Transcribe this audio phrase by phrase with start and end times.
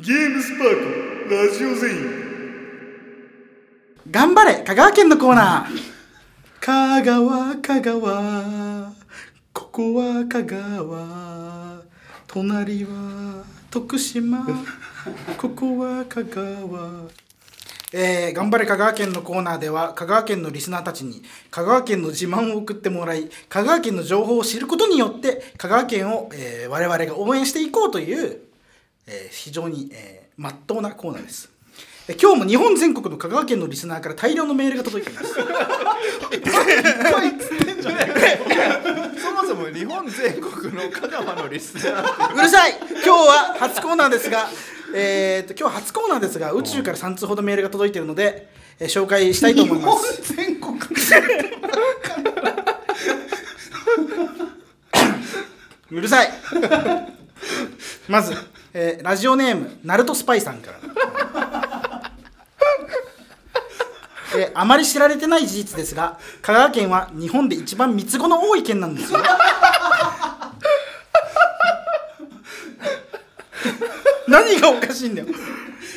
[0.00, 2.04] ゲームスパークラジオ全員。
[4.08, 5.70] 頑張れ香川県のコーナー。
[6.60, 8.92] 香川香川。
[9.52, 11.82] ここは香川。
[12.28, 14.46] 隣は徳島。
[15.36, 17.08] ここは香川。
[17.92, 28.47] えー、頑張れ香川県のコーナーでは香川県のリスナーたちに香川県の自慢を送ってもらい香川県の情報を知ることによって香川県を、えー我々が応援していこうという、
[29.08, 31.50] えー非常に、えー、真っ当なコーナーです。
[32.08, 35.34] え今日も日本全国の香川県のリスナーから大量のメールが届いています。
[39.20, 42.78] そもそも日本全国の香川のリスナーうるさい。
[42.80, 44.48] 今日は初コーナーですが、
[44.94, 50.34] えー、と今日初コーナーですが宇宙から3通ほどメールが届いているので、えー紹介したいと思います。
[50.34, 50.78] 全国。
[55.90, 56.30] うるさい。
[58.08, 58.34] まず、
[58.74, 60.78] えーラジオネームナルトスパイさんから、
[64.36, 69.20] えーあまり知られてない事実ですが香川県は日本で一番三つ子の多い県なんですよ。
[74.28, 75.28] 何がおかしいんだよ。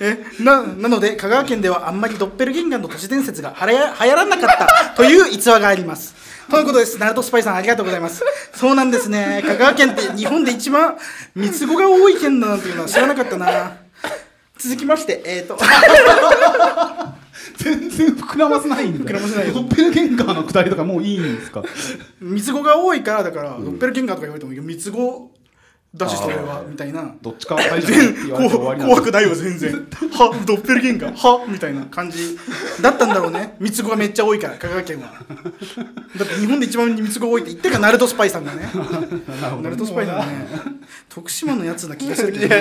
[0.00, 6.14] えななので香川県ではあんまりドッペルゲンガーの都市伝説がはや流行らなかったという逸話があります
[6.50, 6.98] ということです。
[6.98, 8.22] ナルトスパイさんありがとうございます。
[8.54, 9.42] そうなんですね。
[9.46, 10.96] 香川県って日本で一番
[11.34, 13.78] 三つ子が多い県だなんていうのは知らなかったな。
[14.58, 15.58] 続きましてえっ、ー、と。
[17.56, 19.10] 全然膨らませないんだ。
[19.10, 19.54] 膨らませないよ。
[19.54, 21.62] ドッペルゲンガーのくだりとかもういいんですか？
[22.20, 25.30] 三つ子が多いからだから、ドッペルゲンガーとか言われても三つ子
[25.94, 27.14] だしそれはみたいな。
[27.22, 29.72] どっちかは大丈夫って言われて終わりなん怖くないわ全然。
[30.12, 32.36] はドッペルゲンガーはみたいな感じ
[32.80, 33.54] だったんだろうね。
[33.60, 35.12] 三つ子がめっちゃ多いから香川県は。
[36.16, 38.68] だって日本で一番三つ子が多いって言ってるからナルトスパイさんがね。
[39.62, 40.48] ナルトスパイさんがね
[41.08, 42.56] 徳島のやつな気がするけど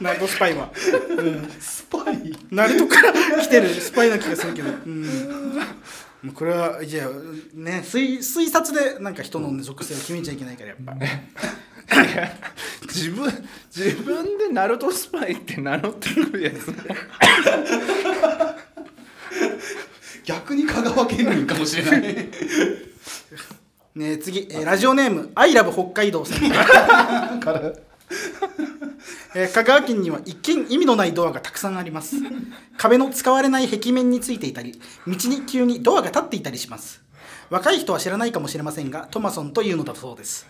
[0.00, 0.70] ナルトスパイは、
[1.16, 2.36] うん、スパイ。
[2.50, 5.45] ナルトから来てるスパイな気がするけど、うん、
[6.34, 7.08] これはいや
[7.54, 10.94] ね推推察でなんか人の、ね、属性を決めちゃいけないからやっぱ。
[12.88, 13.32] 自分
[13.74, 16.74] 自分でナルトスパイって名乗ってくるやつ。
[20.24, 22.02] 逆に香川県民かもしれない。
[23.94, 26.50] ね次、えーラジオネーム「アイラブ北海道」さん、
[27.40, 27.72] から
[29.38, 32.16] えー香川県には一見意味のないドアがたくさんあります。
[32.78, 37.02] 壁の使われない壁面についていたり道に急にドアが立っていたりします。
[37.50, 40.46] 若い人は知らないかもしれませんがトマソンというのだそうです。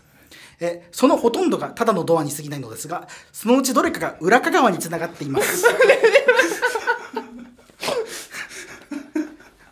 [0.60, 5.64] えーそのほとんどがただのドアに過ぎないのですがそのうちどれかが裏香川につながっています。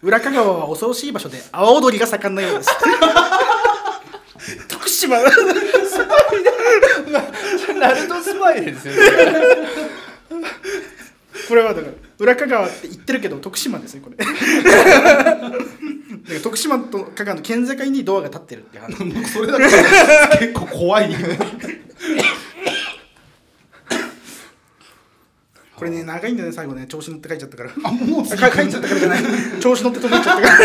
[0.02, 2.70] 裏香川は恐ろしい場所で阿波踊りが盛んなようです。
[4.68, 5.16] 徳島
[7.78, 9.00] ナルトスパイですよね。
[11.48, 14.16] これはだから裏香川って言ってるけど徳島ですねこれ。
[16.40, 19.04] 徳島と香川の県境にドアが立ってるっていう話。
[19.04, 21.14] もうそれだったら結構怖い。
[25.76, 26.86] これね長いんだよね最後ね。
[26.86, 27.70] 調子乗って書いちゃったから。
[27.84, 29.22] あもう書いちゃったからじゃない。
[29.60, 30.56] 調子乗って届いちゃったから。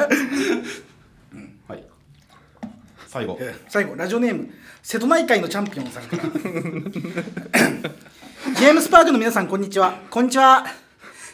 [0.00, 0.87] は い
[3.08, 3.38] 最後。
[3.68, 4.50] 最後ラジオネーム
[4.82, 6.22] 瀬戸内海のチャンピオンさんから。
[8.60, 9.98] ゲームスパークの皆さんこんにちは。
[10.10, 10.66] こんにちは。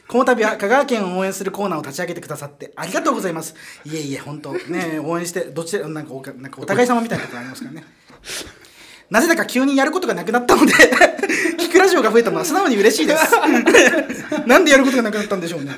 [0.07, 3.55] この度は香川県を応援するコーナーを立ち上げてくださってありがとうございます。
[3.84, 7.84] いえいえ本当ね応援してどちらなんかおなんかお互い様みたいなところありますからね。
[9.11, 10.73] なぜだか急にやることがなくなったので
[11.59, 13.34] 聞くラジオが増えたのは素直に嬉しいです。
[14.47, 15.73] なんでやることがなくなったんでしょうね。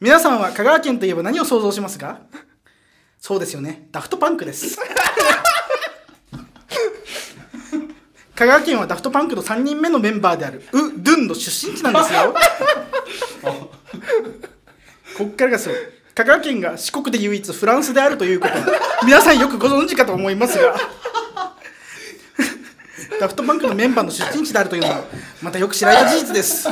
[0.00, 2.20] 皆さんは香川県といえば何を想像しますか？
[3.26, 3.88] そうですよね。
[3.90, 4.78] ダフトパンクです。
[8.34, 12.34] 香川県はダフトパンクの3人目のメンバーであるウ・ドゥンの出身地なんですよ。
[15.16, 15.78] こっからがすごい
[16.14, 18.54] 香川県が四国で唯一フランスであるということ。
[19.06, 20.76] 皆さんよくご存知かと思いますが。
[23.20, 25.02] ダフトパンクのメンバーの出身地であるというのは
[25.40, 26.68] またよく知られた事実です。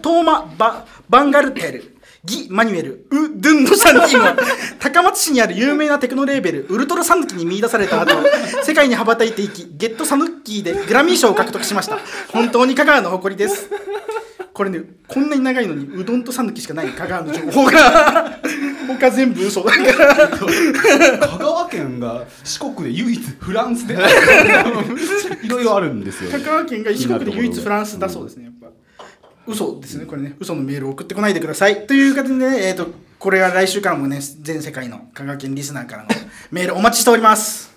[0.00, 1.98] トーマ・ババンガルテル。
[2.24, 4.36] ギ・マニュエル、ウ・ドゥンの3人は
[4.78, 8.14] 高松市にある有名なテクノレーベルウルトラサヌキに見出された後
[8.62, 11.98] 世界に羽ばたいていきゲットサヌッキーでグラミー賞を獲得しました。
[12.28, 13.68] 本当に香川の誇りです。
[14.54, 18.38] これねこんなに長いのにうどんとサヌキしかない香川の情報が
[18.86, 20.28] 他全部嘘だから。
[20.28, 23.94] 香川県が四国で唯一フランスで
[25.42, 26.30] いろいろあるんですよ。
[26.30, 28.68] 香川県が四国で唯一フランスだそうですねやっぱ
[29.46, 30.06] 嘘ですね。
[30.06, 31.86] これね嘘のメールを送ってこないでください。
[31.86, 36.08] という形でねえっ、とこれは来週からもね全世界の香川県リスナーからの
[36.50, 37.71] メールお待ちしております。